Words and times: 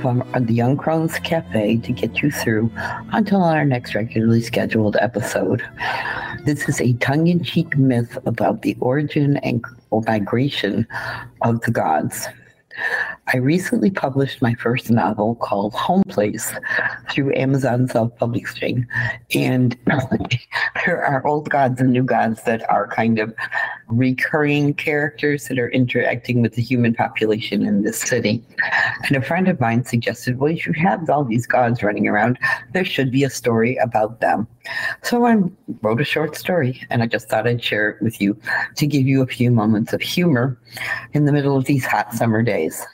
from 0.00 0.24
the 0.38 0.52
Young 0.52 0.76
Crones 0.76 1.18
Cafe 1.20 1.78
to 1.78 1.92
get 1.92 2.22
you 2.22 2.30
through 2.30 2.70
until 3.12 3.42
our 3.42 3.64
next 3.64 3.94
regularly 3.94 4.42
scheduled 4.42 4.96
episode. 5.00 5.62
This 6.44 6.68
is 6.68 6.80
a 6.80 6.92
tongue 6.94 7.26
in 7.26 7.42
cheek 7.42 7.76
myth 7.76 8.18
about 8.26 8.62
the 8.62 8.76
origin 8.80 9.38
and 9.38 9.64
migration 10.06 10.86
of 11.42 11.60
the 11.62 11.70
gods. 11.70 12.28
I 13.32 13.38
recently 13.38 13.90
published 13.90 14.42
my 14.42 14.54
first 14.54 14.90
novel 14.90 15.36
called 15.36 15.74
Home 15.74 16.02
Place 16.08 16.52
through 17.10 17.34
Amazon 17.36 17.88
Self 17.88 18.16
Publishing. 18.16 18.86
And 19.34 19.76
there 20.84 21.04
are 21.04 21.26
old 21.26 21.48
gods 21.50 21.80
and 21.80 21.92
new 21.92 22.02
gods 22.02 22.42
that 22.44 22.68
are 22.70 22.86
kind 22.88 23.18
of 23.18 23.34
recurring 23.88 24.74
characters 24.74 25.48
that 25.48 25.58
are 25.58 25.70
interacting 25.70 26.42
with 26.42 26.54
the 26.54 26.62
human 26.62 26.94
population 26.94 27.64
in 27.64 27.82
this 27.82 28.00
city. 28.00 28.42
And 29.06 29.16
a 29.16 29.22
friend 29.22 29.48
of 29.48 29.60
mine 29.60 29.84
suggested, 29.84 30.38
well, 30.38 30.52
if 30.52 30.66
you 30.66 30.72
have 30.74 31.08
all 31.08 31.24
these 31.24 31.46
gods 31.46 31.82
running 31.82 32.08
around. 32.08 32.38
There 32.72 32.84
should 32.84 33.10
be 33.10 33.24
a 33.24 33.30
story 33.30 33.76
about 33.76 34.20
them. 34.20 34.48
So 35.02 35.24
I 35.26 35.36
wrote 35.82 36.00
a 36.00 36.04
short 36.04 36.36
story, 36.36 36.82
and 36.90 37.02
I 37.02 37.06
just 37.06 37.28
thought 37.28 37.46
I'd 37.46 37.62
share 37.62 37.90
it 37.90 38.02
with 38.02 38.20
you 38.20 38.38
to 38.76 38.86
give 38.86 39.06
you 39.06 39.22
a 39.22 39.26
few 39.26 39.50
moments 39.50 39.92
of 39.92 40.00
humor 40.00 40.58
in 41.12 41.24
the 41.24 41.32
middle 41.32 41.56
of 41.56 41.64
these 41.66 41.84
hot 41.84 42.12
summer 42.14 42.42
days. 42.42 42.84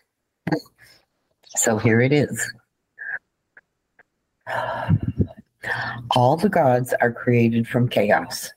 So 1.57 1.79
here 1.79 2.01
it 2.01 2.13
is. 2.13 2.53
All 6.17 6.37
the 6.37 6.49
gods 6.49 6.95
are 7.01 7.13
created 7.13 7.69
from 7.69 7.89
chaos, 7.89 8.51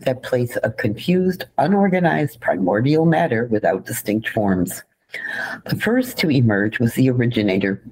that 0.00 0.22
place 0.22 0.56
of 0.58 0.76
confused, 0.76 1.44
unorganized 1.58 2.40
primordial 2.40 3.04
matter 3.04 3.46
without 3.46 3.86
distinct 3.86 4.28
forms. 4.28 4.82
The 5.66 5.76
first 5.76 6.16
to 6.18 6.30
emerge 6.30 6.78
was 6.78 6.94
the 6.94 7.10
originator, 7.10 7.82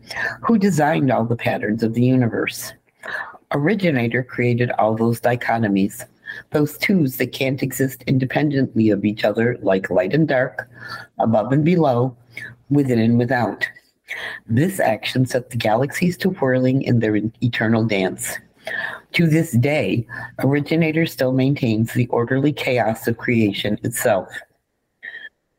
who 0.43 0.59
designed 0.59 1.11
all 1.11 1.25
the 1.25 1.37
patterns 1.37 1.83
of 1.83 1.95
the 1.95 2.05
universe. 2.05 2.73
Originator 3.53 4.23
created 4.23 4.71
all 4.73 4.97
those 4.97 5.21
dichotomies, 5.21 6.05
those 6.51 6.77
twos 6.79 7.17
that 7.17 7.33
can't 7.33 7.63
exist 7.63 8.03
independently 8.07 8.91
of 8.91 9.05
each 9.05 9.25
other, 9.25 9.59
like 9.63 9.91
light 9.91 10.13
and 10.13 10.29
dark, 10.29 10.69
above 11.19 11.53
and 11.53 11.65
below, 11.65 12.17
within 12.69 12.99
and 12.99 13.19
without. 13.19 13.67
This 14.47 14.81
action 14.81 15.27
set 15.27 15.51
the 15.51 15.57
galaxies 15.57 16.17
to 16.19 16.31
whirling 16.31 16.83
in 16.83 17.01
their 17.01 17.17
eternal 17.43 17.85
dance. 17.85 18.39
To 19.13 19.27
this 19.27 19.53
day, 19.53 20.07
Originator 20.41 21.07
still 21.07 21.33
maintains 21.33 21.93
the 21.93 22.07
orderly 22.09 22.53
chaos 22.53 23.07
of 23.07 23.17
creation 23.17 23.79
itself. 23.83 24.29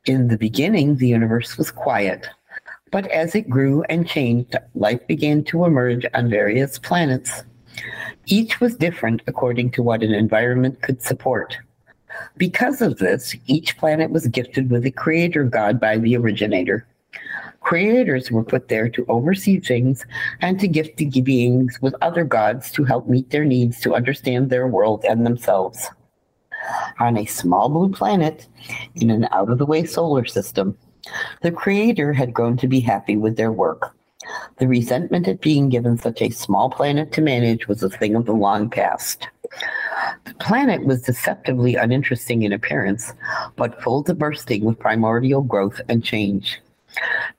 In 0.05 0.27
the 0.27 0.37
beginning, 0.37 0.97
the 0.97 1.07
universe 1.07 1.57
was 1.57 1.71
quiet, 1.71 2.27
but 2.91 3.07
as 3.07 3.35
it 3.35 3.49
grew 3.49 3.83
and 3.89 4.07
changed, 4.07 4.55
life 4.75 5.05
began 5.07 5.43
to 5.45 5.65
emerge 5.65 6.05
on 6.13 6.29
various 6.29 6.79
planets. 6.79 7.43
Each 8.25 8.59
was 8.59 8.75
different 8.75 9.21
according 9.27 9.71
to 9.71 9.83
what 9.83 10.03
an 10.03 10.13
environment 10.13 10.81
could 10.81 11.01
support. 11.01 11.57
Because 12.37 12.81
of 12.81 12.97
this, 12.97 13.35
each 13.47 13.77
planet 13.77 14.11
was 14.11 14.27
gifted 14.27 14.69
with 14.69 14.85
a 14.85 14.91
creator 14.91 15.43
god 15.43 15.79
by 15.79 15.97
the 15.97 16.15
originator. 16.15 16.87
Creators 17.61 18.31
were 18.31 18.43
put 18.43 18.69
there 18.69 18.87
to 18.89 19.05
oversee 19.09 19.59
things 19.59 20.05
and 20.41 20.59
to 20.59 20.67
gift 20.67 20.97
the 20.97 21.21
beings 21.21 21.77
with 21.81 21.95
other 22.01 22.23
gods 22.23 22.71
to 22.71 22.85
help 22.85 23.07
meet 23.07 23.29
their 23.29 23.43
needs 23.43 23.79
to 23.81 23.93
understand 23.93 24.49
their 24.49 24.67
world 24.67 25.03
and 25.03 25.25
themselves. 25.25 25.89
On 26.99 27.17
a 27.17 27.25
small 27.25 27.69
blue 27.69 27.89
planet 27.89 28.47
in 28.95 29.09
an 29.09 29.27
out 29.31 29.49
of 29.49 29.57
the 29.57 29.65
way 29.65 29.85
solar 29.85 30.25
system, 30.25 30.77
the 31.41 31.51
Creator 31.51 32.13
had 32.13 32.33
grown 32.33 32.57
to 32.57 32.67
be 32.67 32.79
happy 32.79 33.17
with 33.17 33.37
their 33.37 33.51
work. 33.51 33.93
The 34.57 34.67
resentment 34.67 35.27
at 35.27 35.41
being 35.41 35.69
given 35.69 35.97
such 35.97 36.21
a 36.21 36.29
small 36.29 36.69
planet 36.69 37.11
to 37.13 37.21
manage 37.21 37.67
was 37.67 37.83
a 37.83 37.89
thing 37.89 38.15
of 38.15 38.25
the 38.25 38.33
long 38.33 38.69
past. 38.69 39.27
The 40.25 40.33
planet 40.35 40.85
was 40.85 41.01
deceptively 41.01 41.75
uninteresting 41.75 42.43
in 42.43 42.51
appearance, 42.51 43.13
but 43.55 43.81
full 43.81 44.03
to 44.03 44.13
bursting 44.13 44.65
with 44.65 44.79
primordial 44.79 45.41
growth 45.41 45.79
and 45.87 46.03
change. 46.03 46.59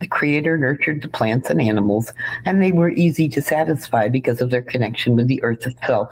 The 0.00 0.06
Creator 0.06 0.59
nurtured 0.59 1.03
the 1.03 1.09
plants 1.09 1.50
and 1.50 1.60
animals, 1.60 2.12
and 2.44 2.62
they 2.62 2.72
were 2.72 2.91
easy 2.91 3.28
to 3.31 3.42
satisfy 3.42 4.09
because 4.09 4.41
of 4.41 4.50
their 4.50 4.62
connection 4.62 5.16
with 5.16 5.26
the 5.26 5.42
earth 5.42 5.66
itself. 5.66 6.10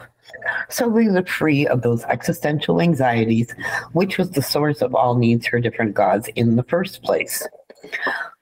So 0.69 0.89
we 0.89 1.09
lived 1.09 1.29
free 1.29 1.67
of 1.67 1.83
those 1.83 2.05
existential 2.05 2.81
anxieties, 2.81 3.55
which 3.93 4.19
was 4.19 4.31
the 4.31 4.43
source 4.43 4.83
of 4.83 4.95
all 4.95 5.17
needs 5.17 5.47
for 5.47 5.61
different 5.61 5.95
gods 5.95 6.29
in 6.35 6.57
the 6.57 6.65
first 6.65 7.03
place. 7.03 7.47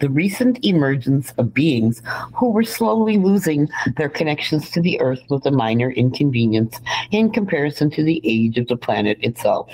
The 0.00 0.08
recent 0.08 0.64
emergence 0.64 1.32
of 1.36 1.52
beings 1.52 2.02
who 2.34 2.50
were 2.50 2.64
slowly 2.64 3.18
losing 3.18 3.68
their 3.96 4.08
connections 4.08 4.70
to 4.70 4.80
the 4.80 5.00
earth 5.00 5.20
was 5.28 5.44
a 5.44 5.50
minor 5.50 5.90
inconvenience 5.90 6.80
in 7.10 7.30
comparison 7.30 7.90
to 7.90 8.02
the 8.02 8.20
age 8.24 8.58
of 8.58 8.68
the 8.68 8.76
planet 8.76 9.18
itself. 9.20 9.70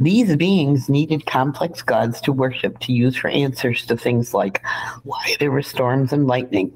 These 0.00 0.36
beings 0.36 0.88
needed 0.88 1.26
complex 1.26 1.82
gods 1.82 2.20
to 2.22 2.32
worship 2.32 2.78
to 2.80 2.92
use 2.92 3.16
for 3.16 3.28
answers 3.28 3.86
to 3.86 3.96
things 3.96 4.34
like 4.34 4.64
why 5.04 5.36
there 5.38 5.50
were 5.50 5.62
storms 5.62 6.12
and 6.12 6.26
lightning, 6.26 6.72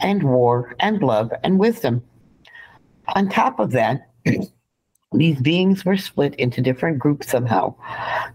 and 0.00 0.22
war, 0.22 0.74
and 0.80 1.02
love, 1.02 1.30
and 1.42 1.58
wisdom. 1.58 2.02
On 3.14 3.28
top 3.28 3.58
of 3.58 3.72
that, 3.72 4.08
these 5.12 5.40
beings 5.40 5.84
were 5.84 5.96
split 5.96 6.34
into 6.36 6.62
different 6.62 6.98
groups 6.98 7.28
somehow, 7.28 7.74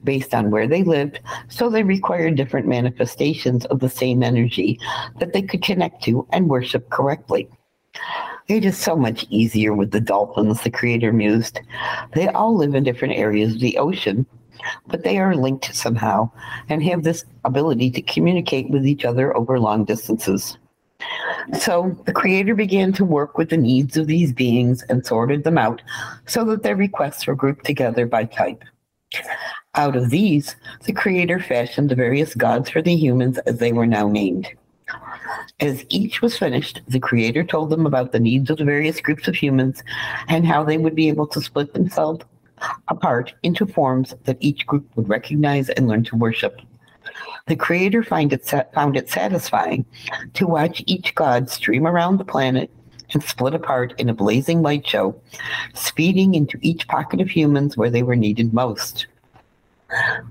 based 0.03 0.35
on 0.35 0.51
where 0.51 0.67
they 0.67 0.83
lived, 0.83 1.19
so 1.47 1.69
they 1.69 1.83
required 1.83 2.35
different 2.35 2.67
manifestations 2.67 3.65
of 3.65 3.79
the 3.79 3.89
same 3.89 4.21
energy 4.21 4.79
that 5.19 5.33
they 5.33 5.41
could 5.41 5.63
connect 5.63 6.03
to 6.03 6.27
and 6.31 6.49
worship 6.49 6.89
correctly. 6.89 7.49
It 8.47 8.63
is 8.63 8.77
so 8.77 8.95
much 8.95 9.25
easier 9.31 9.73
with 9.73 9.89
the 9.89 9.99
dolphins, 9.99 10.61
the 10.61 10.69
creator 10.69 11.11
mused. 11.11 11.59
They 12.13 12.27
all 12.27 12.55
live 12.55 12.75
in 12.75 12.83
different 12.83 13.15
areas 13.15 13.55
of 13.55 13.59
the 13.59 13.77
ocean, 13.79 14.27
but 14.85 15.03
they 15.03 15.17
are 15.17 15.35
linked 15.35 15.73
somehow 15.73 16.29
and 16.69 16.83
have 16.83 17.01
this 17.01 17.25
ability 17.43 17.89
to 17.91 18.03
communicate 18.03 18.69
with 18.69 18.85
each 18.85 19.03
other 19.03 19.35
over 19.35 19.59
long 19.59 19.83
distances. 19.83 20.59
So 21.59 21.97
the 22.05 22.13
creator 22.13 22.53
began 22.53 22.93
to 22.93 23.05
work 23.05 23.37
with 23.37 23.49
the 23.49 23.57
needs 23.57 23.97
of 23.97 24.05
these 24.05 24.31
beings 24.31 24.83
and 24.89 25.05
sorted 25.05 25.43
them 25.43 25.57
out 25.57 25.81
so 26.27 26.45
that 26.45 26.61
their 26.61 26.75
requests 26.75 27.25
were 27.25 27.35
grouped 27.35 27.65
together 27.65 28.05
by 28.05 28.25
type. 28.25 28.63
Out 29.73 29.95
of 29.95 30.11
these, 30.11 30.55
the 30.83 30.93
creator 30.93 31.39
fashioned 31.39 31.89
the 31.89 31.95
various 31.95 32.35
gods 32.35 32.69
for 32.69 32.81
the 32.81 32.95
humans 32.95 33.39
as 33.39 33.57
they 33.57 33.73
were 33.73 33.87
now 33.87 34.07
named. 34.07 34.49
As 35.59 35.85
each 35.89 36.21
was 36.21 36.37
finished, 36.37 36.81
the 36.87 36.99
Creator 36.99 37.45
told 37.45 37.69
them 37.69 37.85
about 37.85 38.11
the 38.11 38.19
needs 38.19 38.49
of 38.49 38.57
the 38.57 38.65
various 38.65 38.99
groups 38.99 39.27
of 39.27 39.35
humans 39.35 39.83
and 40.27 40.45
how 40.45 40.63
they 40.63 40.77
would 40.77 40.95
be 40.95 41.07
able 41.09 41.27
to 41.27 41.41
split 41.41 41.73
themselves 41.73 42.25
apart 42.87 43.33
into 43.43 43.65
forms 43.65 44.13
that 44.23 44.37
each 44.39 44.65
group 44.65 44.87
would 44.95 45.09
recognize 45.09 45.69
and 45.69 45.87
learn 45.87 46.03
to 46.05 46.15
worship. 46.15 46.61
The 47.47 47.55
Creator 47.55 48.03
find 48.03 48.33
it 48.33 48.51
found 48.73 48.97
it 48.97 49.09
satisfying 49.09 49.85
to 50.33 50.47
watch 50.47 50.83
each 50.87 51.13
god 51.15 51.49
stream 51.49 51.85
around 51.85 52.17
the 52.17 52.25
planet 52.25 52.71
and 53.13 53.23
split 53.23 53.53
apart 53.53 53.93
in 53.99 54.09
a 54.09 54.13
blazing 54.13 54.61
light 54.61 54.87
show, 54.87 55.15
speeding 55.73 56.33
into 56.33 56.57
each 56.61 56.87
pocket 56.87 57.21
of 57.21 57.29
humans 57.29 57.77
where 57.77 57.91
they 57.91 58.03
were 58.03 58.15
needed 58.15 58.53
most. 58.53 59.05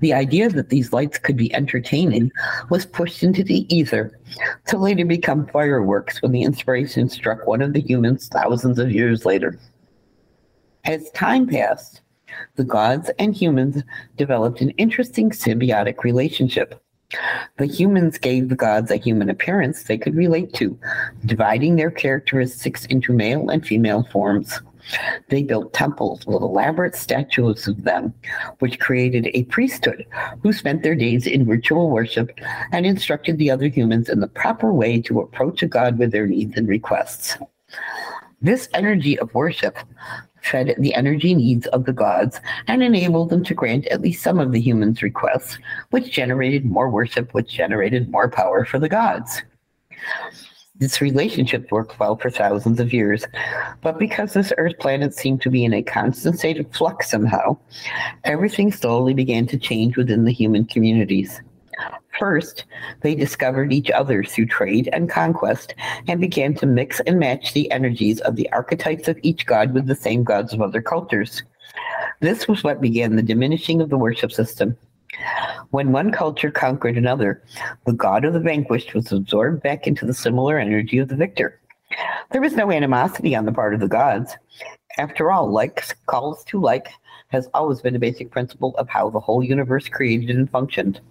The 0.01 0.13
idea 0.13 0.49
that 0.49 0.69
these 0.69 0.91
lights 0.91 1.17
could 1.17 1.37
be 1.37 1.53
entertaining 1.53 2.31
was 2.69 2.85
pushed 2.85 3.23
into 3.23 3.43
the 3.43 3.73
ether 3.73 4.19
to 4.67 4.77
later 4.77 5.05
become 5.05 5.47
fireworks 5.47 6.21
when 6.21 6.31
the 6.31 6.43
inspiration 6.43 7.09
struck 7.09 7.47
one 7.47 7.61
of 7.61 7.73
the 7.73 7.81
humans 7.81 8.27
thousands 8.27 8.79
of 8.79 8.91
years 8.91 9.25
later. 9.25 9.57
As 10.83 11.09
time 11.11 11.47
passed, 11.47 12.01
the 12.55 12.63
gods 12.63 13.09
and 13.17 13.33
humans 13.33 13.81
developed 14.17 14.61
an 14.61 14.71
interesting 14.71 15.29
symbiotic 15.29 16.03
relationship. 16.03 16.81
The 17.57 17.65
humans 17.65 18.17
gave 18.17 18.49
the 18.49 18.55
gods 18.55 18.91
a 18.91 18.97
human 18.97 19.29
appearance 19.29 19.83
they 19.83 19.97
could 19.97 20.15
relate 20.15 20.53
to, 20.55 20.77
dividing 21.25 21.75
their 21.75 21.91
characteristics 21.91 22.85
into 22.85 23.13
male 23.13 23.49
and 23.49 23.65
female 23.65 24.03
forms. 24.11 24.59
They 25.29 25.43
built 25.43 25.73
temples 25.73 26.25
with 26.25 26.41
elaborate 26.41 26.95
statues 26.95 27.67
of 27.67 27.83
them, 27.83 28.13
which 28.59 28.79
created 28.79 29.29
a 29.33 29.43
priesthood 29.45 30.05
who 30.41 30.53
spent 30.53 30.83
their 30.83 30.95
days 30.95 31.27
in 31.27 31.47
ritual 31.47 31.89
worship 31.89 32.31
and 32.71 32.85
instructed 32.85 33.37
the 33.37 33.51
other 33.51 33.67
humans 33.67 34.09
in 34.09 34.19
the 34.19 34.27
proper 34.27 34.73
way 34.73 35.01
to 35.01 35.21
approach 35.21 35.63
a 35.63 35.67
god 35.67 35.97
with 35.97 36.11
their 36.11 36.27
needs 36.27 36.55
and 36.57 36.67
requests. 36.67 37.37
This 38.41 38.69
energy 38.73 39.17
of 39.17 39.33
worship 39.33 39.77
fed 40.41 40.75
the 40.77 40.93
energy 40.93 41.33
needs 41.33 41.65
of 41.67 41.85
the 41.85 41.93
gods 41.93 42.39
and 42.67 42.83
enabled 42.83 43.29
them 43.29 43.43
to 43.43 43.55
grant 43.55 43.87
at 43.87 44.01
least 44.01 44.21
some 44.21 44.39
of 44.39 44.51
the 44.51 44.61
humans' 44.61 45.01
requests, 45.01 45.57
which 45.89 46.11
generated 46.11 46.65
more 46.65 46.89
worship, 46.89 47.33
which 47.33 47.51
generated 47.51 48.11
more 48.11 48.29
power 48.29 48.63
for 48.63 48.77
the 48.77 48.89
gods. 48.89 49.41
This 50.77 50.99
relationship 50.99 51.71
worked 51.71 51.99
well 51.99 52.17
for 52.17 52.29
thousands 52.29 52.81
of 52.81 52.91
years, 52.91 53.23
but 53.81 53.97
because 53.97 54.33
this 54.33 54.51
Earth 54.57 54.77
planet 54.77 55.13
seemed 55.13 55.41
to 55.43 55.49
be 55.49 55.63
in 55.63 55.73
a 55.73 55.81
constant 55.81 56.37
state 56.37 56.59
of 56.59 56.69
flux 56.73 57.09
somehow, 57.09 57.57
everything 58.25 58.73
slowly 58.73 59.13
began 59.13 59.47
to 59.47 59.57
change 59.57 59.95
within 59.95 60.25
the 60.25 60.33
human 60.33 60.65
communities. 60.65 61.41
First, 62.19 62.65
they 63.01 63.15
discovered 63.15 63.71
each 63.71 63.89
other 63.89 64.23
through 64.23 64.47
trade 64.47 64.89
and 64.91 65.09
conquest 65.09 65.75
and 66.09 66.19
began 66.19 66.53
to 66.55 66.65
mix 66.65 66.99
and 67.01 67.19
match 67.19 67.53
the 67.53 67.71
energies 67.71 68.19
of 68.21 68.35
the 68.35 68.51
archetypes 68.51 69.07
of 69.07 69.17
each 69.21 69.45
god 69.45 69.73
with 69.73 69.87
the 69.87 69.95
same 69.95 70.23
gods 70.23 70.53
of 70.53 70.61
other 70.61 70.81
cultures. 70.81 71.43
This 72.19 72.49
was 72.49 72.63
what 72.63 72.81
began 72.81 73.15
the 73.15 73.21
diminishing 73.21 73.81
of 73.81 73.89
the 73.89 73.97
worship 73.97 74.31
system. 74.31 74.77
When 75.75 75.91
one 75.91 76.13
culture 76.13 76.51
conquered 76.51 76.95
another, 76.95 77.43
the 77.85 77.91
god 77.91 78.23
of 78.23 78.31
the 78.31 78.39
vanquished 78.39 78.93
was 78.93 79.11
absorbed 79.11 79.61
back 79.61 79.87
into 79.87 80.05
the 80.05 80.13
similar 80.13 80.57
energy 80.57 80.99
of 80.99 81.09
the 81.09 81.17
victor. 81.17 81.59
There 82.31 82.39
was 82.39 82.55
no 82.55 82.71
animosity 82.71 83.35
on 83.35 83.43
the 83.43 83.51
part 83.51 83.73
of 83.73 83.81
the 83.81 83.89
gods. 83.89 84.37
After 84.97 85.33
all, 85.33 85.51
like 85.51 85.83
calls 86.05 86.45
to 86.45 86.61
like 86.61 86.87
has 87.27 87.49
always 87.53 87.81
been 87.81 87.93
a 87.93 87.99
basic 87.99 88.31
principle 88.31 88.73
of 88.77 88.87
how 88.87 89.09
the 89.09 89.19
whole 89.19 89.43
universe 89.43 89.89
created 89.89 90.37
and 90.37 90.49
functioned. 90.49 91.01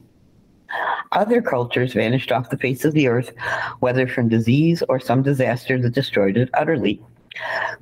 Other 1.12 1.42
cultures 1.42 1.92
vanished 1.92 2.32
off 2.32 2.48
the 2.48 2.56
face 2.56 2.86
of 2.86 2.94
the 2.94 3.08
earth, 3.08 3.34
whether 3.80 4.08
from 4.08 4.30
disease 4.30 4.82
or 4.88 4.98
some 4.98 5.22
disaster 5.22 5.78
that 5.78 5.92
destroyed 5.92 6.38
it 6.38 6.48
utterly. 6.54 7.02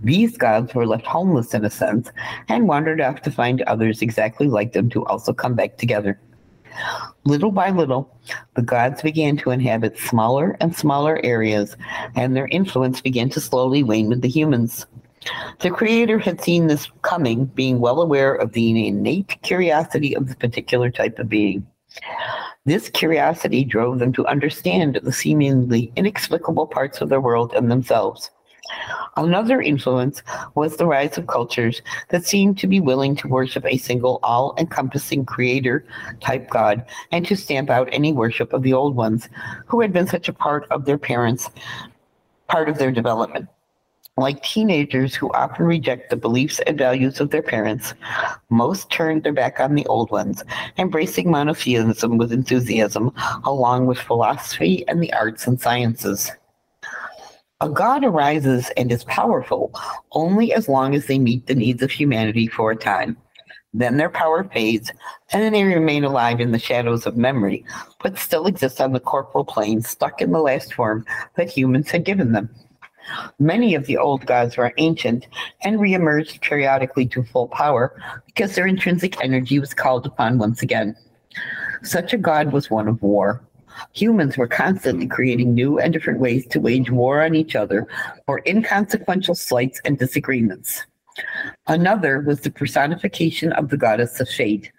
These 0.00 0.36
gods 0.36 0.74
were 0.74 0.88
left 0.88 1.06
homeless 1.06 1.54
in 1.54 1.64
a 1.64 1.70
sense 1.70 2.10
and 2.48 2.66
wandered 2.66 3.00
off 3.00 3.22
to 3.22 3.30
find 3.30 3.62
others 3.62 4.02
exactly 4.02 4.48
like 4.48 4.72
them 4.72 4.90
to 4.90 5.06
also 5.06 5.32
come 5.32 5.54
back 5.54 5.76
together. 5.76 6.18
Little 7.24 7.52
by 7.52 7.70
little, 7.70 8.16
the 8.54 8.62
gods 8.62 9.02
began 9.02 9.36
to 9.38 9.50
inhabit 9.50 9.98
smaller 9.98 10.56
and 10.60 10.74
smaller 10.74 11.20
areas, 11.22 11.76
and 12.14 12.34
their 12.34 12.48
influence 12.48 13.00
began 13.00 13.28
to 13.30 13.40
slowly 13.40 13.82
wane 13.82 14.08
with 14.08 14.22
the 14.22 14.28
humans. 14.28 14.86
The 15.60 15.70
Creator 15.70 16.18
had 16.18 16.40
seen 16.40 16.66
this 16.66 16.90
coming, 17.02 17.44
being 17.44 17.78
well 17.78 18.00
aware 18.00 18.34
of 18.34 18.52
the 18.52 18.88
innate 18.88 19.40
curiosity 19.42 20.16
of 20.16 20.28
the 20.28 20.36
particular 20.36 20.90
type 20.90 21.18
of 21.18 21.28
being. 21.28 21.66
This 22.64 22.88
curiosity 22.88 23.64
drove 23.64 23.98
them 23.98 24.12
to 24.14 24.26
understand 24.26 24.98
the 25.02 25.12
seemingly 25.12 25.92
inexplicable 25.96 26.66
parts 26.66 27.00
of 27.00 27.08
their 27.08 27.20
world 27.20 27.52
and 27.54 27.70
themselves. 27.70 28.30
Another 29.16 29.60
influence 29.60 30.22
was 30.54 30.76
the 30.76 30.86
rise 30.86 31.18
of 31.18 31.26
cultures 31.26 31.82
that 32.08 32.24
seemed 32.24 32.58
to 32.58 32.66
be 32.66 32.80
willing 32.80 33.14
to 33.16 33.28
worship 33.28 33.64
a 33.66 33.76
single 33.76 34.20
all 34.22 34.54
encompassing 34.58 35.24
creator 35.26 35.84
type 36.20 36.48
God 36.48 36.84
and 37.10 37.26
to 37.26 37.36
stamp 37.36 37.68
out 37.70 37.88
any 37.92 38.12
worship 38.12 38.52
of 38.52 38.62
the 38.62 38.72
old 38.72 38.96
ones 38.96 39.28
who 39.66 39.80
had 39.80 39.92
been 39.92 40.06
such 40.06 40.28
a 40.28 40.32
part 40.32 40.66
of 40.70 40.84
their 40.84 40.98
parents, 40.98 41.50
part 42.48 42.68
of 42.68 42.78
their 42.78 42.92
development. 42.92 43.48
Like 44.18 44.42
teenagers 44.42 45.14
who 45.14 45.32
often 45.32 45.64
reject 45.64 46.10
the 46.10 46.16
beliefs 46.16 46.60
and 46.66 46.76
values 46.76 47.18
of 47.18 47.30
their 47.30 47.42
parents, 47.42 47.94
most 48.50 48.90
turned 48.90 49.22
their 49.24 49.32
back 49.32 49.58
on 49.58 49.74
the 49.74 49.86
old 49.86 50.10
ones, 50.10 50.42
embracing 50.76 51.30
monotheism 51.30 52.18
with 52.18 52.30
enthusiasm, 52.30 53.12
along 53.44 53.86
with 53.86 53.98
philosophy 53.98 54.86
and 54.86 55.02
the 55.02 55.12
arts 55.14 55.46
and 55.46 55.58
sciences. 55.58 56.30
A 57.62 57.68
God 57.68 58.04
arises 58.04 58.72
and 58.76 58.90
is 58.90 59.04
powerful 59.04 59.72
only 60.10 60.52
as 60.52 60.68
long 60.68 60.96
as 60.96 61.06
they 61.06 61.20
meet 61.20 61.46
the 61.46 61.54
needs 61.54 61.80
of 61.80 61.92
humanity 61.92 62.48
for 62.48 62.72
a 62.72 62.76
time. 62.76 63.16
Then 63.72 63.98
their 63.98 64.10
power 64.10 64.42
fades, 64.42 64.90
and 65.32 65.44
then 65.44 65.52
they 65.52 65.62
remain 65.62 66.02
alive 66.02 66.40
in 66.40 66.50
the 66.50 66.58
shadows 66.58 67.06
of 67.06 67.16
memory, 67.16 67.64
but 68.02 68.18
still 68.18 68.48
exist 68.48 68.80
on 68.80 68.90
the 68.90 68.98
corporal 68.98 69.44
plane, 69.44 69.80
stuck 69.80 70.20
in 70.20 70.32
the 70.32 70.40
last 70.40 70.74
form 70.74 71.06
that 71.36 71.52
humans 71.52 71.88
had 71.88 72.04
given 72.04 72.32
them. 72.32 72.50
Many 73.38 73.76
of 73.76 73.86
the 73.86 73.96
old 73.96 74.26
gods 74.26 74.56
were 74.56 74.74
ancient 74.78 75.28
and 75.62 75.78
reemerged 75.78 76.40
periodically 76.40 77.06
to 77.10 77.22
full 77.22 77.46
power 77.46 77.96
because 78.26 78.56
their 78.56 78.66
intrinsic 78.66 79.22
energy 79.22 79.60
was 79.60 79.72
called 79.72 80.04
upon 80.04 80.38
once 80.38 80.62
again. 80.62 80.96
Such 81.84 82.12
a 82.12 82.18
god 82.18 82.52
was 82.52 82.72
one 82.72 82.88
of 82.88 83.00
war. 83.02 83.40
Humans 83.92 84.36
were 84.36 84.46
constantly 84.46 85.06
creating 85.06 85.54
new 85.54 85.78
and 85.78 85.92
different 85.92 86.20
ways 86.20 86.46
to 86.48 86.60
wage 86.60 86.90
war 86.90 87.22
on 87.22 87.34
each 87.34 87.54
other 87.56 87.86
for 88.26 88.42
inconsequential 88.46 89.34
slights 89.34 89.80
and 89.84 89.98
disagreements. 89.98 90.84
Another 91.66 92.20
was 92.20 92.40
the 92.40 92.50
personification 92.50 93.52
of 93.52 93.68
the 93.68 93.76
goddess 93.76 94.20
of 94.20 94.28
fate, 94.28 94.72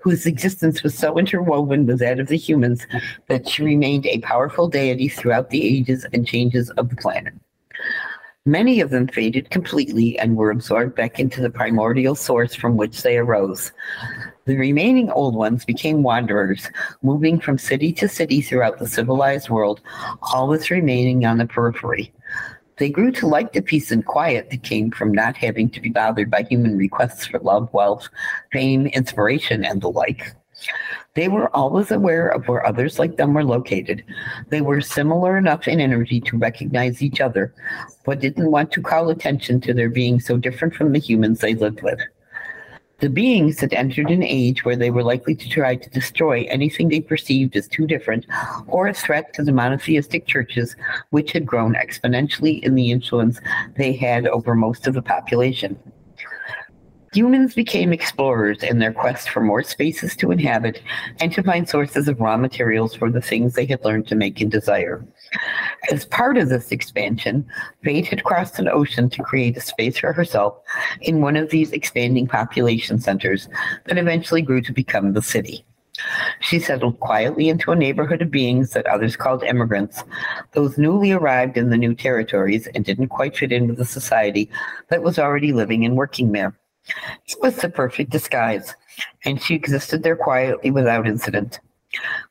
whose 0.00 0.26
existence 0.26 0.82
was 0.82 0.96
so 0.96 1.18
interwoven 1.18 1.86
with 1.86 1.98
that 1.98 2.20
of 2.20 2.28
the 2.28 2.36
humans 2.36 2.86
that 3.28 3.48
she 3.48 3.62
remained 3.62 4.06
a 4.06 4.20
powerful 4.20 4.68
deity 4.68 5.08
throughout 5.08 5.50
the 5.50 5.64
ages 5.64 6.06
and 6.12 6.26
changes 6.26 6.70
of 6.70 6.88
the 6.90 6.96
planet. 6.96 7.34
Many 8.48 8.80
of 8.80 8.88
them 8.88 9.08
faded 9.08 9.50
completely 9.50 10.18
and 10.18 10.34
were 10.34 10.50
absorbed 10.50 10.94
back 10.94 11.20
into 11.20 11.42
the 11.42 11.50
primordial 11.50 12.14
source 12.14 12.54
from 12.54 12.78
which 12.78 13.02
they 13.02 13.18
arose. 13.18 13.72
The 14.46 14.56
remaining 14.56 15.10
old 15.10 15.34
ones 15.34 15.66
became 15.66 16.02
wanderers, 16.02 16.70
moving 17.02 17.40
from 17.40 17.58
city 17.58 17.92
to 17.92 18.08
city 18.08 18.40
throughout 18.40 18.78
the 18.78 18.86
civilized 18.86 19.50
world, 19.50 19.82
always 20.32 20.70
remaining 20.70 21.26
on 21.26 21.36
the 21.36 21.44
periphery. 21.44 22.10
They 22.78 22.88
grew 22.88 23.12
to 23.12 23.26
like 23.26 23.52
the 23.52 23.60
peace 23.60 23.90
and 23.90 24.06
quiet 24.06 24.48
that 24.48 24.62
came 24.62 24.92
from 24.92 25.12
not 25.12 25.36
having 25.36 25.68
to 25.68 25.80
be 25.82 25.90
bothered 25.90 26.30
by 26.30 26.44
human 26.44 26.78
requests 26.78 27.26
for 27.26 27.40
love, 27.40 27.68
wealth, 27.74 28.08
fame, 28.50 28.86
inspiration, 28.86 29.62
and 29.62 29.82
the 29.82 29.90
like. 29.90 30.34
They 31.14 31.28
were 31.28 31.54
always 31.54 31.90
aware 31.90 32.28
of 32.28 32.46
where 32.46 32.66
others 32.66 32.98
like 32.98 33.16
them 33.16 33.34
were 33.34 33.44
located. 33.44 34.04
They 34.48 34.60
were 34.60 34.80
similar 34.80 35.36
enough 35.36 35.66
in 35.66 35.80
energy 35.80 36.20
to 36.22 36.38
recognize 36.38 37.02
each 37.02 37.20
other, 37.20 37.54
but 38.04 38.20
didn't 38.20 38.50
want 38.50 38.72
to 38.72 38.82
call 38.82 39.10
attention 39.10 39.60
to 39.62 39.74
their 39.74 39.88
being 39.88 40.20
so 40.20 40.36
different 40.36 40.74
from 40.74 40.92
the 40.92 40.98
humans 40.98 41.40
they 41.40 41.54
lived 41.54 41.82
with. 41.82 41.98
The 43.00 43.08
beings 43.08 43.60
had 43.60 43.72
entered 43.74 44.10
an 44.10 44.24
age 44.24 44.64
where 44.64 44.74
they 44.74 44.90
were 44.90 45.04
likely 45.04 45.36
to 45.36 45.48
try 45.48 45.76
to 45.76 45.90
destroy 45.90 46.46
anything 46.48 46.88
they 46.88 47.00
perceived 47.00 47.54
as 47.54 47.68
too 47.68 47.86
different 47.86 48.26
or 48.66 48.88
a 48.88 48.94
threat 48.94 49.32
to 49.34 49.44
the 49.44 49.52
monotheistic 49.52 50.26
churches, 50.26 50.74
which 51.10 51.30
had 51.30 51.46
grown 51.46 51.74
exponentially 51.74 52.60
in 52.64 52.74
the 52.74 52.90
influence 52.90 53.40
they 53.76 53.92
had 53.92 54.26
over 54.26 54.56
most 54.56 54.88
of 54.88 54.94
the 54.94 55.02
population. 55.02 55.78
Humans 57.14 57.54
became 57.54 57.92
explorers 57.92 58.62
in 58.62 58.78
their 58.78 58.92
quest 58.92 59.30
for 59.30 59.40
more 59.40 59.62
spaces 59.62 60.14
to 60.16 60.30
inhabit 60.30 60.82
and 61.20 61.32
to 61.32 61.42
find 61.42 61.68
sources 61.68 62.06
of 62.06 62.20
raw 62.20 62.36
materials 62.36 62.94
for 62.94 63.10
the 63.10 63.22
things 63.22 63.54
they 63.54 63.64
had 63.64 63.82
learned 63.84 64.06
to 64.08 64.14
make 64.14 64.40
and 64.40 64.50
desire. 64.50 65.06
As 65.90 66.04
part 66.04 66.36
of 66.36 66.50
this 66.50 66.70
expansion, 66.70 67.46
Fate 67.82 68.06
had 68.06 68.24
crossed 68.24 68.58
an 68.58 68.68
ocean 68.68 69.08
to 69.10 69.22
create 69.22 69.56
a 69.56 69.60
space 69.60 69.98
for 69.98 70.12
herself 70.12 70.58
in 71.00 71.22
one 71.22 71.36
of 71.36 71.48
these 71.48 71.72
expanding 71.72 72.26
population 72.26 72.98
centers 72.98 73.48
that 73.86 73.98
eventually 73.98 74.42
grew 74.42 74.60
to 74.60 74.72
become 74.72 75.14
the 75.14 75.22
city. 75.22 75.64
She 76.40 76.60
settled 76.60 77.00
quietly 77.00 77.48
into 77.48 77.72
a 77.72 77.76
neighborhood 77.76 78.22
of 78.22 78.30
beings 78.30 78.70
that 78.72 78.86
others 78.86 79.16
called 79.16 79.42
immigrants, 79.42 80.04
those 80.52 80.78
newly 80.78 81.10
arrived 81.10 81.56
in 81.56 81.70
the 81.70 81.76
new 81.78 81.94
territories 81.94 82.68
and 82.74 82.84
didn't 82.84 83.08
quite 83.08 83.36
fit 83.36 83.50
in 83.50 83.66
with 83.66 83.78
the 83.78 83.84
society 83.84 84.50
that 84.90 85.02
was 85.02 85.18
already 85.18 85.52
living 85.52 85.84
and 85.84 85.96
working 85.96 86.32
there. 86.32 86.54
It 87.26 87.36
was 87.40 87.56
the 87.56 87.68
perfect 87.68 88.10
disguise, 88.10 88.74
and 89.24 89.42
she 89.42 89.54
existed 89.54 90.02
there 90.02 90.16
quietly 90.16 90.70
without 90.70 91.06
incident. 91.06 91.60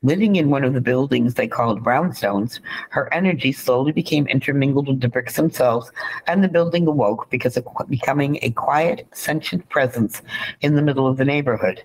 Living 0.02 0.36
in 0.36 0.50
one 0.50 0.62
of 0.62 0.72
the 0.72 0.80
buildings 0.80 1.34
they 1.34 1.48
called 1.48 1.82
brownstones, 1.82 2.60
her 2.90 3.12
energy 3.12 3.50
slowly 3.50 3.90
became 3.90 4.26
intermingled 4.28 4.86
with 4.86 5.00
the 5.00 5.08
bricks 5.08 5.34
themselves, 5.34 5.90
and 6.28 6.42
the 6.42 6.48
building 6.48 6.86
awoke 6.86 7.28
because 7.30 7.56
of 7.56 7.66
becoming 7.88 8.38
a 8.42 8.50
quiet, 8.50 9.06
sentient 9.12 9.68
presence 9.68 10.22
in 10.60 10.76
the 10.76 10.82
middle 10.82 11.08
of 11.08 11.16
the 11.16 11.24
neighborhood. 11.24 11.82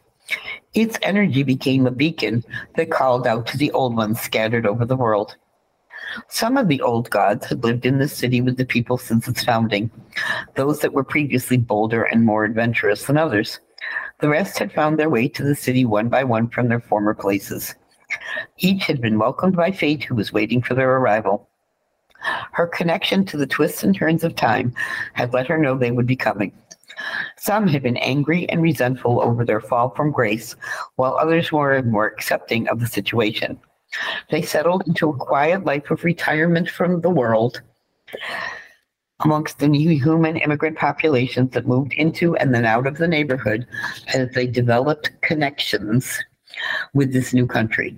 Its 0.74 0.98
energy 1.02 1.44
became 1.44 1.86
a 1.88 1.92
beacon 1.92 2.44
that 2.76 2.92
called 2.92 3.28
out 3.28 3.48
to 3.48 3.58
the 3.58 3.72
old 3.72 3.96
ones 3.96 4.20
scattered 4.22 4.66
over 4.66 4.86
the 4.86 4.96
world. 4.96 5.36
Some 6.30 6.58
of 6.58 6.68
the 6.68 6.82
old 6.82 7.10
gods 7.10 7.46
had 7.48 7.64
lived 7.64 7.86
in 7.86 8.00
the 8.00 8.08
city 8.08 8.42
with 8.42 8.58
the 8.58 8.66
people 8.66 8.98
since 8.98 9.28
its 9.28 9.44
founding, 9.44 9.90
those 10.56 10.80
that 10.80 10.94
were 10.94 11.04
previously 11.04 11.58
bolder 11.58 12.04
and 12.04 12.26
more 12.26 12.46
adventurous 12.46 13.06
than 13.06 13.18
others. 13.18 13.60
The 14.20 14.30
rest 14.30 14.58
had 14.60 14.72
found 14.72 14.98
their 14.98 15.10
way 15.10 15.28
to 15.30 15.44
the 15.44 15.56
city 15.56 15.86
one 15.86 16.10
by 16.10 16.24
one 16.24 16.48
from 16.50 16.70
their 16.70 16.80
former 16.80 17.14
places. 17.14 17.76
Each 18.58 18.86
had 18.86 19.02
been 19.02 19.20
welcomed 19.20 19.56
by 19.56 19.72
fate 19.72 20.04
who 20.04 20.16
was 20.16 20.34
waiting 20.34 20.62
for 20.62 20.74
their 20.74 20.92
arrival. 20.92 21.50
Her 22.52 22.68
connection 22.68 23.26
to 23.26 23.38
the 23.38 23.48
twists 23.48 23.84
and 23.84 23.96
turns 23.96 24.24
of 24.24 24.36
time 24.36 24.74
had 25.14 25.34
let 25.34 25.48
her 25.48 25.58
know 25.58 25.78
they 25.78 25.92
would 25.92 26.08
be 26.08 26.16
coming. 26.16 26.54
Some 27.38 27.68
had 27.68 27.84
been 27.84 27.98
angry 27.98 28.48
and 28.50 28.62
resentful 28.62 29.20
over 29.20 29.44
their 29.44 29.60
fall 29.60 29.90
from 29.90 30.12
grace, 30.12 30.56
while 30.96 31.18
others 31.20 31.52
were 31.52 31.82
more 31.82 32.08
accepting 32.08 32.68
of 32.70 32.80
the 32.80 32.88
situation. 32.88 33.60
They 34.30 34.42
settled 34.42 34.84
into 34.88 35.10
a 35.10 35.18
quiet 35.18 35.66
life 35.66 35.92
of 35.92 36.04
retirement 36.04 36.70
from 36.70 37.02
the 37.02 37.10
world 37.10 37.62
amongst 39.24 39.60
the 39.60 39.68
new 39.68 39.90
human 39.90 40.38
immigrant 40.38 40.78
populations 40.78 41.52
that 41.52 41.68
moved 41.68 41.94
into 41.94 42.36
and 42.36 42.54
then 42.54 42.66
out 42.66 42.88
of 42.88 42.98
the 42.98 43.08
neighborhood 43.08 43.66
as 44.14 44.30
they 44.32 44.48
developed 44.48 45.12
connections 45.22 46.20
with 46.94 47.14
this 47.14 47.34
new 47.34 47.48
country. 47.48 47.96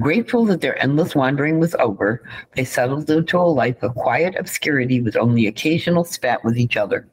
Grateful 0.00 0.44
that 0.46 0.60
their 0.60 0.80
endless 0.82 1.14
wandering 1.14 1.60
was 1.60 1.74
over, 1.76 2.22
they 2.56 2.64
settled 2.64 3.08
into 3.08 3.38
a 3.38 3.40
life 3.40 3.82
of 3.82 3.94
quiet 3.94 4.34
obscurity 4.36 5.00
with 5.00 5.16
only 5.16 5.46
occasional 5.46 6.04
spat 6.04 6.44
with 6.44 6.56
each 6.56 6.76
other. 6.76 7.08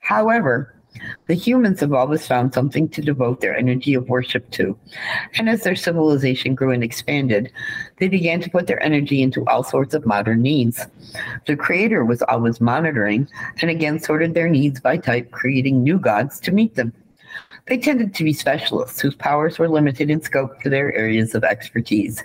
However, 0.00 0.74
the 1.26 1.34
humans 1.34 1.80
have 1.80 1.92
always 1.92 2.26
found 2.26 2.52
something 2.52 2.88
to 2.90 3.02
devote 3.02 3.40
their 3.40 3.56
energy 3.56 3.94
of 3.94 4.08
worship 4.08 4.50
to. 4.52 4.78
And 5.36 5.48
as 5.48 5.62
their 5.62 5.76
civilization 5.76 6.54
grew 6.54 6.70
and 6.70 6.84
expanded, 6.84 7.52
they 7.98 8.08
began 8.08 8.40
to 8.40 8.50
put 8.50 8.66
their 8.66 8.82
energy 8.82 9.22
into 9.22 9.44
all 9.46 9.64
sorts 9.64 9.94
of 9.94 10.06
modern 10.06 10.42
needs. 10.42 10.86
The 11.46 11.56
Creator 11.56 12.04
was 12.04 12.22
always 12.22 12.60
monitoring 12.60 13.28
and 13.60 13.70
again 13.70 13.98
sorted 13.98 14.34
their 14.34 14.48
needs 14.48 14.80
by 14.80 14.96
type, 14.96 15.30
creating 15.30 15.82
new 15.82 15.98
gods 15.98 16.40
to 16.40 16.52
meet 16.52 16.74
them. 16.74 16.92
They 17.68 17.78
tended 17.78 18.14
to 18.14 18.24
be 18.24 18.32
specialists 18.32 19.00
whose 19.00 19.14
powers 19.14 19.58
were 19.58 19.68
limited 19.68 20.10
in 20.10 20.20
scope 20.20 20.60
to 20.62 20.68
their 20.68 20.92
areas 20.94 21.34
of 21.34 21.44
expertise. 21.44 22.22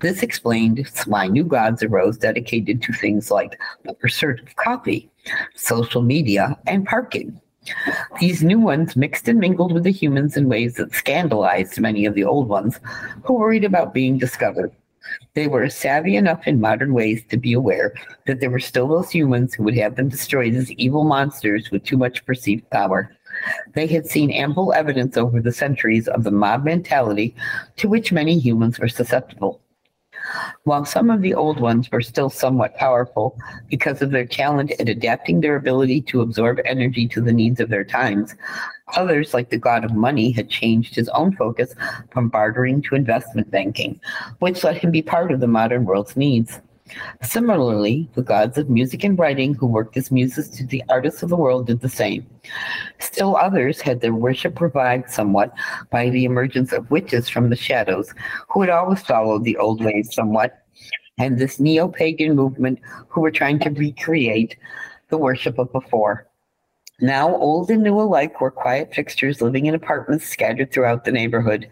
This 0.00 0.22
explained 0.22 0.90
why 1.04 1.26
new 1.26 1.44
gods 1.44 1.82
arose 1.82 2.16
dedicated 2.16 2.80
to 2.82 2.92
things 2.92 3.30
like 3.30 3.60
the 3.84 3.92
pursuit 3.92 4.40
of 4.40 4.56
coffee, 4.56 5.10
social 5.54 6.00
media, 6.00 6.58
and 6.66 6.86
parking. 6.86 7.38
These 8.20 8.42
new 8.42 8.58
ones 8.58 8.96
mixed 8.96 9.28
and 9.28 9.38
mingled 9.38 9.72
with 9.72 9.84
the 9.84 9.92
humans 9.92 10.36
in 10.36 10.48
ways 10.48 10.74
that 10.74 10.94
scandalized 10.94 11.80
many 11.80 12.06
of 12.06 12.14
the 12.14 12.24
old 12.24 12.48
ones 12.48 12.80
who 13.24 13.34
worried 13.34 13.64
about 13.64 13.94
being 13.94 14.18
discovered. 14.18 14.72
They 15.34 15.46
were 15.46 15.68
savvy 15.68 16.16
enough 16.16 16.46
in 16.46 16.60
modern 16.60 16.94
ways 16.94 17.24
to 17.26 17.36
be 17.36 17.52
aware 17.52 17.94
that 18.26 18.40
there 18.40 18.50
were 18.50 18.60
still 18.60 18.88
those 18.88 19.10
humans 19.10 19.54
who 19.54 19.62
would 19.64 19.76
have 19.76 19.96
them 19.96 20.08
destroyed 20.08 20.54
as 20.54 20.70
evil 20.72 21.04
monsters 21.04 21.70
with 21.70 21.84
too 21.84 21.96
much 21.96 22.24
perceived 22.24 22.68
power. 22.70 23.10
They 23.74 23.86
had 23.86 24.06
seen 24.06 24.30
ample 24.30 24.72
evidence 24.72 25.16
over 25.16 25.40
the 25.40 25.52
centuries 25.52 26.08
of 26.08 26.24
the 26.24 26.30
mob 26.30 26.64
mentality 26.64 27.34
to 27.76 27.88
which 27.88 28.12
many 28.12 28.38
humans 28.38 28.78
were 28.78 28.88
susceptible. 28.88 29.60
While 30.64 30.84
some 30.84 31.10
of 31.10 31.22
the 31.22 31.34
old 31.34 31.60
ones 31.60 31.90
were 31.90 32.00
still 32.00 32.30
somewhat 32.30 32.76
powerful 32.76 33.36
because 33.68 34.02
of 34.02 34.10
their 34.10 34.26
talent 34.26 34.72
at 34.78 34.88
adapting 34.88 35.40
their 35.40 35.56
ability 35.56 36.02
to 36.02 36.20
absorb 36.20 36.60
energy 36.64 37.08
to 37.08 37.20
the 37.20 37.32
needs 37.32 37.60
of 37.60 37.68
their 37.68 37.84
times, 37.84 38.34
others, 38.96 39.34
like 39.34 39.50
the 39.50 39.58
god 39.58 39.84
of 39.84 39.92
money, 39.92 40.30
had 40.30 40.48
changed 40.48 40.94
his 40.94 41.08
own 41.10 41.34
focus 41.36 41.74
from 42.10 42.28
bartering 42.28 42.82
to 42.82 42.94
investment 42.94 43.50
banking, 43.50 44.00
which 44.38 44.64
let 44.64 44.76
him 44.76 44.90
be 44.90 45.02
part 45.02 45.32
of 45.32 45.40
the 45.40 45.46
modern 45.46 45.84
world's 45.84 46.16
needs. 46.16 46.60
Similarly, 47.22 48.08
the 48.14 48.22
gods 48.22 48.58
of 48.58 48.70
music 48.70 49.04
and 49.04 49.18
writing 49.18 49.54
who 49.54 49.66
worked 49.66 49.96
as 49.96 50.10
muses 50.10 50.48
to 50.50 50.66
the 50.66 50.82
artists 50.88 51.22
of 51.22 51.28
the 51.28 51.36
world 51.36 51.66
did 51.66 51.80
the 51.80 51.88
same. 51.88 52.26
Still 52.98 53.36
others 53.36 53.80
had 53.80 54.00
their 54.00 54.14
worship 54.14 54.60
revived 54.60 55.10
somewhat 55.10 55.52
by 55.90 56.10
the 56.10 56.24
emergence 56.24 56.72
of 56.72 56.90
witches 56.90 57.28
from 57.28 57.50
the 57.50 57.56
shadows, 57.56 58.14
who 58.48 58.60
had 58.62 58.70
always 58.70 59.02
followed 59.02 59.44
the 59.44 59.56
old 59.56 59.84
ways 59.84 60.14
somewhat, 60.14 60.62
and 61.18 61.38
this 61.38 61.60
neo 61.60 61.88
pagan 61.88 62.34
movement 62.34 62.80
who 63.08 63.20
were 63.20 63.30
trying 63.30 63.58
to 63.60 63.70
recreate 63.70 64.56
the 65.08 65.18
worship 65.18 65.58
of 65.58 65.70
before. 65.72 66.29
Now, 67.02 67.34
old 67.36 67.70
and 67.70 67.82
new 67.82 67.98
alike 67.98 68.40
were 68.40 68.50
quiet 68.50 68.94
fixtures 68.94 69.40
living 69.40 69.64
in 69.64 69.74
apartments 69.74 70.26
scattered 70.26 70.70
throughout 70.70 71.04
the 71.04 71.12
neighborhood. 71.12 71.66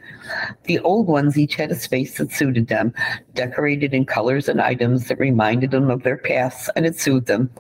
The 0.64 0.78
old 0.78 1.06
ones 1.06 1.36
each 1.36 1.56
had 1.56 1.70
a 1.70 1.74
space 1.74 2.16
that 2.16 2.32
suited 2.32 2.68
them, 2.68 2.94
decorated 3.34 3.92
in 3.92 4.06
colors 4.06 4.48
and 4.48 4.60
items 4.60 5.08
that 5.08 5.18
reminded 5.18 5.70
them 5.70 5.90
of 5.90 6.02
their 6.02 6.16
pasts, 6.16 6.70
and 6.76 6.86
it 6.86 6.98
soothed 6.98 7.26
them. 7.26 7.50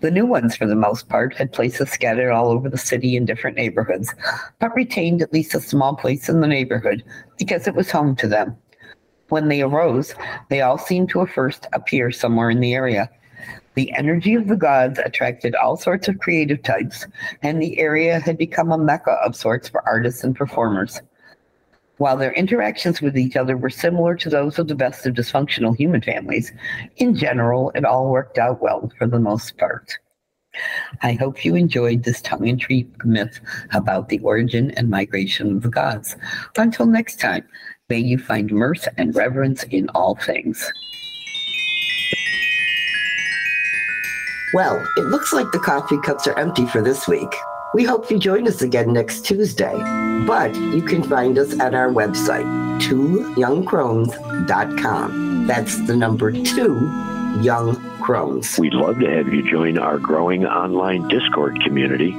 The 0.00 0.10
new 0.12 0.24
ones, 0.24 0.54
for 0.54 0.66
the 0.66 0.76
most 0.76 1.08
part, 1.08 1.34
had 1.34 1.52
places 1.52 1.90
scattered 1.90 2.30
all 2.30 2.48
over 2.48 2.68
the 2.68 2.78
city 2.78 3.16
in 3.16 3.24
different 3.24 3.56
neighborhoods, 3.56 4.14
but 4.60 4.74
retained 4.76 5.20
at 5.20 5.32
least 5.32 5.54
a 5.54 5.60
small 5.60 5.96
place 5.96 6.28
in 6.28 6.40
the 6.40 6.46
neighborhood 6.46 7.02
because 7.38 7.66
it 7.66 7.74
was 7.74 7.90
home 7.90 8.14
to 8.16 8.28
them. 8.28 8.56
When 9.30 9.48
they 9.48 9.62
arose, 9.62 10.14
they 10.48 10.60
all 10.60 10.78
seemed 10.78 11.08
to 11.10 11.22
at 11.22 11.30
first 11.30 11.66
appear 11.72 12.12
somewhere 12.12 12.50
in 12.50 12.60
the 12.60 12.74
area. 12.74 13.10
The 13.74 13.92
energy 13.96 14.34
of 14.34 14.48
the 14.48 14.56
gods 14.56 14.98
attracted 14.98 15.54
all 15.54 15.76
sorts 15.76 16.08
of 16.08 16.18
creative 16.18 16.62
types, 16.62 17.06
and 17.42 17.62
the 17.62 17.78
area 17.78 18.18
had 18.18 18.36
become 18.36 18.72
a 18.72 18.78
mecca 18.78 19.12
of 19.24 19.36
sorts 19.36 19.68
for 19.68 19.86
artists 19.88 20.24
and 20.24 20.34
performers. 20.34 21.00
While 21.98 22.16
their 22.16 22.32
interactions 22.32 23.00
with 23.00 23.16
each 23.16 23.36
other 23.36 23.56
were 23.56 23.70
similar 23.70 24.16
to 24.16 24.30
those 24.30 24.58
of 24.58 24.68
the 24.68 24.74
best 24.74 25.06
of 25.06 25.14
dysfunctional 25.14 25.76
human 25.76 26.00
families, 26.00 26.50
in 26.96 27.14
general, 27.14 27.70
it 27.74 27.84
all 27.84 28.10
worked 28.10 28.38
out 28.38 28.62
well 28.62 28.90
for 28.98 29.06
the 29.06 29.20
most 29.20 29.56
part. 29.58 29.98
I 31.02 31.12
hope 31.12 31.44
you 31.44 31.54
enjoyed 31.54 32.02
this 32.02 32.20
tongue 32.22 32.46
in 32.46 32.58
cheek 32.58 33.04
myth 33.04 33.40
about 33.72 34.08
the 34.08 34.18
origin 34.20 34.72
and 34.72 34.90
migration 34.90 35.56
of 35.56 35.62
the 35.62 35.68
gods. 35.68 36.16
Until 36.56 36.86
next 36.86 37.20
time, 37.20 37.46
may 37.88 37.98
you 37.98 38.18
find 38.18 38.50
mirth 38.50 38.88
and 38.96 39.14
reverence 39.14 39.62
in 39.64 39.88
all 39.90 40.16
things. 40.16 40.72
Well, 44.52 44.84
it 44.96 45.06
looks 45.06 45.32
like 45.32 45.52
the 45.52 45.60
coffee 45.60 46.00
cups 46.00 46.26
are 46.26 46.36
empty 46.36 46.66
for 46.66 46.82
this 46.82 47.06
week. 47.06 47.32
We 47.72 47.84
hope 47.84 48.10
you 48.10 48.18
join 48.18 48.48
us 48.48 48.62
again 48.62 48.92
next 48.92 49.24
Tuesday, 49.24 49.78
but 50.26 50.52
you 50.56 50.82
can 50.82 51.04
find 51.04 51.38
us 51.38 51.56
at 51.60 51.72
our 51.72 51.88
website, 51.88 52.42
twoyoungcrones.com. 52.80 55.46
That's 55.46 55.86
the 55.86 55.94
number 55.94 56.32
two, 56.32 56.80
Young 57.40 57.76
Crones. 58.00 58.58
We'd 58.58 58.74
love 58.74 58.98
to 58.98 59.08
have 59.08 59.32
you 59.32 59.48
join 59.48 59.78
our 59.78 59.98
growing 59.98 60.46
online 60.46 61.06
Discord 61.06 61.62
community. 61.62 62.10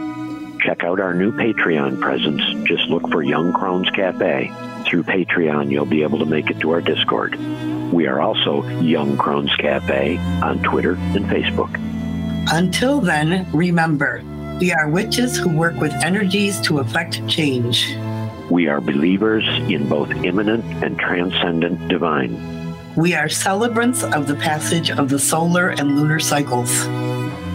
Check 0.62 0.86
out 0.86 1.02
our 1.02 1.14
new 1.14 1.34
Patreon 1.34 2.00
presence. 2.00 2.42
Just 2.66 2.88
look 2.88 3.10
for 3.10 3.22
Young 3.22 3.52
Crones 3.52 3.90
Cafe. 3.90 4.54
Through 4.86 5.04
Patreon, 5.04 5.70
you'll 5.70 5.86
be 5.86 6.04
able 6.04 6.20
to 6.20 6.26
make 6.26 6.50
it 6.50 6.62
to 6.62 6.72
our 6.72 6.80
Discord. 6.80 7.36
We 7.92 8.08
are 8.08 8.22
also 8.22 8.66
Young 8.80 9.18
Crones 9.18 9.54
Cafe 9.58 10.18
on 10.42 10.64
Twitter 10.64 10.94
and 10.94 11.26
Facebook. 11.26 11.91
Until 12.50 13.00
then, 13.00 13.48
remember, 13.52 14.24
we 14.60 14.72
are 14.72 14.90
witches 14.90 15.38
who 15.38 15.50
work 15.50 15.76
with 15.78 15.94
energies 16.04 16.60
to 16.62 16.80
effect 16.80 17.26
change. 17.28 17.96
We 18.50 18.68
are 18.68 18.82
believers 18.82 19.48
in 19.70 19.88
both 19.88 20.12
immanent 20.12 20.66
and 20.84 21.00
transcendent 21.00 21.88
divine. 21.88 22.36
We 22.96 23.14
are 23.14 23.30
celebrants 23.30 24.04
of 24.04 24.28
the 24.28 24.36
passage 24.36 24.92
of 24.92 25.10
the 25.10 25.20
solar 25.20 25.70
and 25.70 25.96
lunar 25.96 26.20
cycles. 26.20 26.86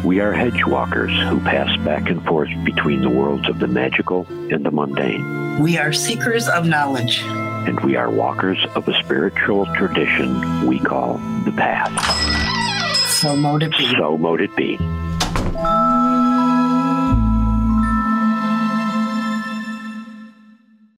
We 0.05 0.21
are 0.21 0.33
hedge 0.33 0.65
walkers 0.65 1.13
who 1.29 1.41
pass 1.41 1.77
back 1.85 2.09
and 2.09 2.25
forth 2.25 2.51
between 2.65 3.03
the 3.03 3.11
worlds 3.11 3.49
of 3.49 3.59
the 3.59 3.69
magical 3.69 4.27
and 4.29 4.65
the 4.65 4.71
mundane. 4.71 5.61
We 5.61 5.79
are 5.79 5.93
seekers 5.93 6.49
of 6.49 6.67
knowledge. 6.67 7.23
And 7.23 7.79
we 7.81 7.97
are 7.97 8.09
walkers 8.09 8.65
of 8.77 8.89
a 8.89 8.95
spiritual 9.03 9.67
tradition 9.75 10.67
we 10.67 10.79
call 10.79 11.19
the 11.45 11.53
path. 11.53 12.46
So 13.27 13.35
mote 13.35 13.65
it 13.65 13.73
be. 13.77 13.87
So 13.99 14.17
mote 14.17 14.41
it 14.41 14.55
be. 14.55 14.79